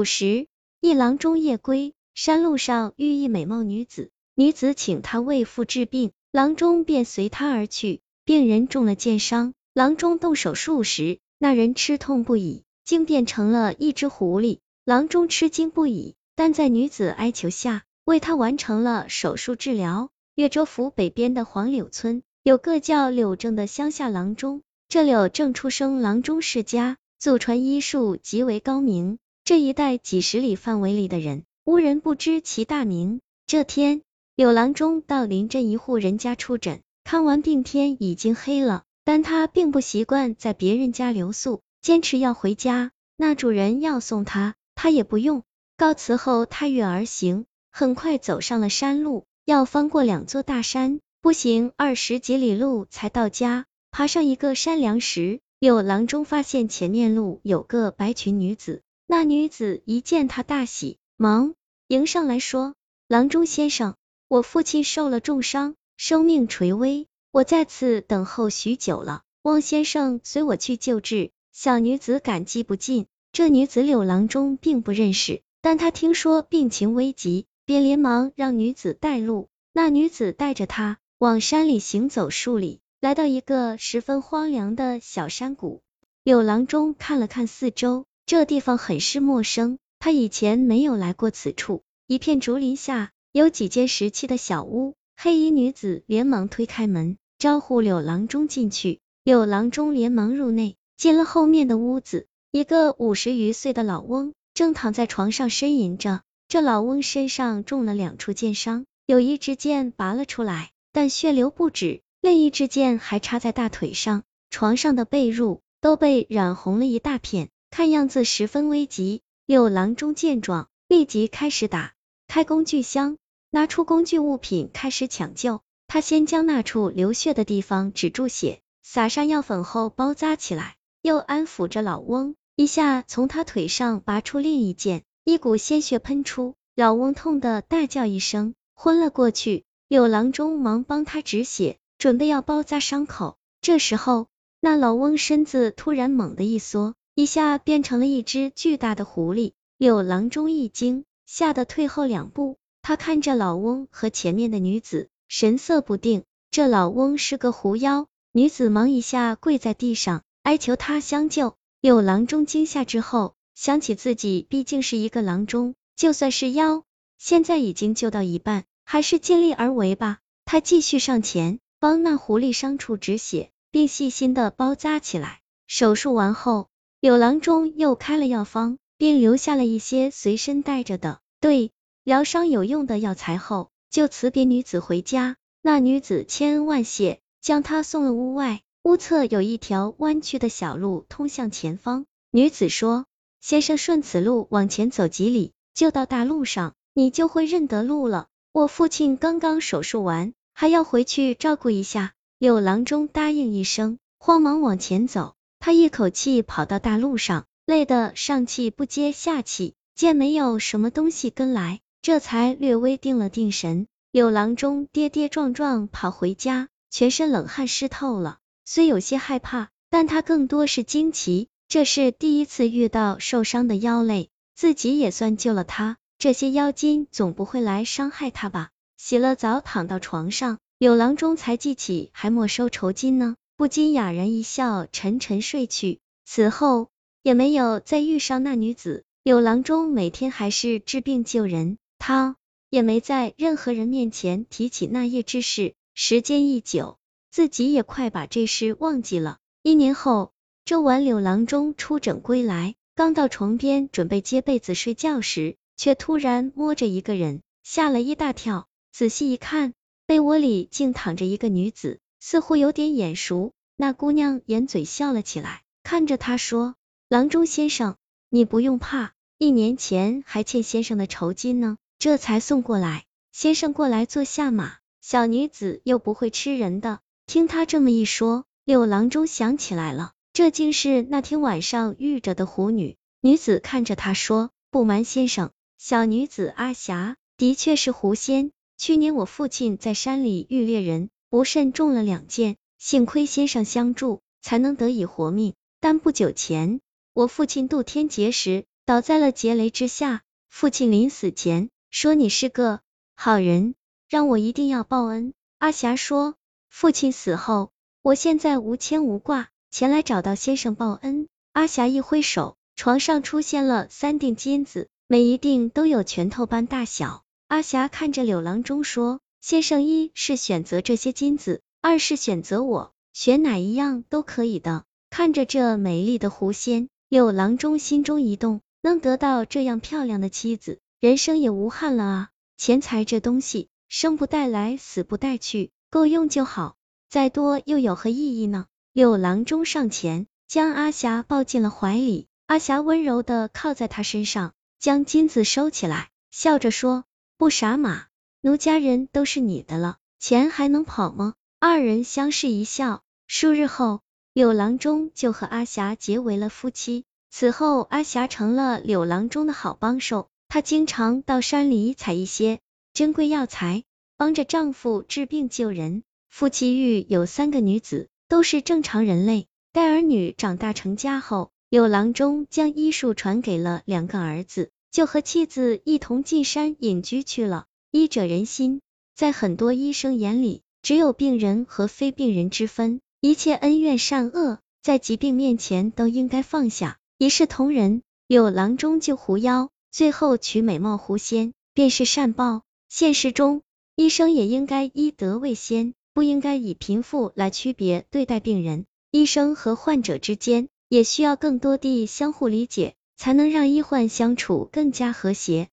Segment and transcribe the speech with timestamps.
[0.00, 0.46] 午时，
[0.80, 8.00] 一郎中夜归，山路上遇一美貌女子，女子请他为父治病，郎中便随他而去。
[8.24, 14.60] 病人中了箭伤，郎中动手术时，那人吃痛不已，竟变成了一只狐狸。
[14.86, 20.08] 郎中吃惊不已，但在女子哀求下，为他完成了手术治疗。
[20.34, 29.18] 越州府北边的黄柳村，有个叫柳正的乡下郎中，这柳正出生郎中世家，祖传医术极为高明。
[29.50, 33.20] 这一带几十里范围里的人，无人不知其大名。
[33.48, 34.02] 这天，
[34.36, 42.92] 柳郎中到邻镇一户人家出诊，看完病天已经黑了，但他并不习惯在别人家留宿，坚持要回家。
[43.16, 45.42] 那主人要送他，他也不用。
[45.76, 49.24] 告辞后，他跃而行，很快走上了山路。
[49.44, 53.66] 要翻过两座大山，步行二十几里路才到家。
[53.90, 58.82] 爬上一个山梁时，柳郎中发现前面路有个白裙女子。
[59.12, 61.54] 那女子一见他大喜，忙
[61.88, 62.76] 迎上来说
[63.08, 63.96] ：“郎中先生，
[64.28, 73.08] 我父亲受了重伤，生命垂危，我在此等候许久了，望先生随我去救治。”小女子感激不尽。
[73.32, 79.48] 这女子柳郎中并不认识，但他听说病情危急，便连忙让女子带路。
[79.72, 85.82] 那女子带着他往山里行走数里，来到一个十分荒凉的小山谷。
[86.22, 88.06] 柳郎中看了看四周。
[88.30, 91.82] 这地方很是陌生，他以前没有来过此处。
[92.06, 99.00] 一片竹林下有几间石砌的小屋，黑衣女子连忙推开门，招呼柳郎中进去。
[99.24, 106.20] 柳郎中连忙入内，进了后面的屋子，一个五十余岁的老翁正躺在床上呻吟着。
[106.46, 114.22] 这老翁身上中了两处箭伤，有一支箭拔了出来，但血流不止，另一支箭还插在大腿上。
[114.50, 117.48] 床上的被褥都被染红了一大片。
[117.70, 121.94] 看样子十分危急，柳郎中见状，立即开始打
[122.26, 123.16] 开工具箱，
[123.50, 125.60] 拿出工具物品开始抢救。
[125.86, 132.34] 他先将那处流血的地方止住血，撒上药粉后包扎起来，又安抚着老翁。
[132.56, 139.64] 一下从他腿上拔出另一件，一股鲜血喷出，老翁痛得大叫一声，昏了过去。
[139.88, 143.36] 柳郎中忙帮他止血，准备要包扎伤口。
[143.60, 144.26] 这时候，
[144.60, 146.94] 那老翁身子突然猛地一缩。
[147.20, 152.56] 一下变成了一只巨大的狐狸，柳郎中一惊，吓得退后两步。
[152.80, 156.24] 他看着老翁和前面的女子，神色不定。
[156.50, 161.56] 这老翁是个狐妖，女子忙一下跪在地上，哀求他相救。
[161.82, 166.84] 柳郎中惊吓之后，想起自己毕竟是一个郎中，就算是妖，
[167.18, 170.20] 现在已经救到一半，还是尽力而为吧。
[170.46, 175.40] 他继续上前，帮那狐狸伤处止血，并细心的包扎起来。
[175.66, 176.69] 手术完后。
[177.00, 181.70] 柳郎中又开了药方，并留下了一些随身带着的对
[182.04, 185.36] 疗伤有用的药材后，就辞别女子回家。
[185.62, 188.60] 那女子千恩万谢，将他送了屋外。
[188.82, 192.04] 屋侧有一条弯曲的小路通向前方。
[192.30, 193.06] 女子说
[193.40, 198.26] ：“先生顺此路往前走几里，就到大路上，你就会认得路了。
[198.52, 205.34] 我父亲刚刚手术完，还要回去照顾一下。”柳郎中答应一声，慌忙往前走。
[205.60, 213.86] 他一口气跑到大路上，累得上气不接下气，见没有什么东西跟来，这才略微定了定神。
[214.10, 228.70] 柳郎中跌跌撞撞跑回家，全身冷汗湿透了，虽有些害怕，但他更多是惊奇，这是第一次遇到受伤的妖类，自己也算救了他，这些妖精总不会来伤害他吧？
[228.96, 233.36] 洗了澡，躺到床上，柳郎中才记起还没收酬金呢。
[233.60, 235.98] 不禁哑然一笑，沉沉睡去。
[236.24, 236.88] 此后
[237.22, 239.04] 也没有再遇上那女子。
[239.22, 242.36] 柳郎中每天还是治病救人，他
[242.70, 245.74] 也没在任何人面前提起那夜之事。
[245.92, 246.96] 时间一久，
[247.30, 249.36] 自己也快把这事忘记了。
[249.62, 250.32] 一年后，
[250.64, 258.68] 这晚柳郎中出诊归来，刚到床边准备揭被子睡觉时，却突然摸着一个人，吓了一大跳。
[258.90, 259.74] 仔细一看，
[260.06, 262.00] 被窝里竟躺着一个女子。
[262.20, 266.76] 似乎有点眼熟，那姑娘掩嘴笑了起来，看着他说
[267.08, 267.96] ：“郎中先生，
[268.28, 273.04] 你不用怕，一年前还欠先生的酬金呢，这才送过来。
[273.32, 282.98] 先生过来坐下嘛。”小女子又不会吃人的，听他这么一说，柳郎中想起来了，这竟是那天晚上遇着的狐女。
[283.22, 288.52] 女子看着他说：“不瞒先生，小女子阿霞的确是狐仙。
[288.76, 295.54] 去年我父亲在山里遇猎人。”不慎中了两箭，幸亏先生相助，才能得以活命。
[295.78, 296.80] 但不久前，
[297.14, 300.22] 我父亲渡天劫时，倒在了劫雷之下。
[300.48, 302.80] 父亲临死前说：“你是个
[303.14, 303.76] 好人，
[304.08, 306.34] 让我一定要报恩。”阿霞说
[306.68, 307.70] ：“父亲死后，
[308.02, 317.22] 我现在无牵无挂，前来找到先生报恩。”阿霞一挥手，床上出现了三锭金子，每一锭都有拳头般大小。
[317.46, 328.60] 阿霞看着柳郎中说：“先生一是选择这些金子，二是选择我，选哪一样都可以的。”看着这美丽的狐仙，柳郎中心中一动。
[328.82, 332.28] 能得到这样漂亮的妻子，人生也无憾了啊！
[332.56, 336.76] 钱财这东西，生不带来，死不带去，够用就好，
[337.10, 338.64] 再多又有何意义呢？
[338.94, 347.04] 柳郎中上前，将阿霞抱进了怀里，阿霞温柔的靠在他身上，将金子收起来，笑着说
[347.36, 348.06] ：“不傻马，
[348.42, 353.02] 奴家人都是你的了，钱还能跑吗？”二人相视一笑。
[353.26, 354.00] 数日后，
[354.32, 357.04] 柳郎中就和阿霞结为了夫妻。
[357.30, 362.60] 此后，阿霞成了柳郎中的好帮手，她经常到山里采一些
[362.94, 363.84] 珍贵药材，
[364.16, 366.02] 帮着丈夫治病救人。
[366.30, 369.48] 夫妻育有三个女子，都是正常人类。
[369.72, 377.66] 待儿女长大成家后，柳郎中将医术传给了两个儿子，就和妻子一同进山隐居去了。
[377.92, 378.80] 医者仁心，
[379.16, 386.98] 在很多医生眼里，只有病人和非病人之分，一切恩怨善恶，在疾病面前都应该放下。
[387.18, 392.62] 一视同仁，有郎中救狐妖，最后娶美貌狐仙，便是善报。
[392.88, 393.62] 现实中，
[393.96, 398.84] 医生也应该医德为先，不应该以贫富来区别对待病人。
[399.10, 405.68] 医生和患者之间，也需要更多地相互理解，才能让医患相处更加和谐。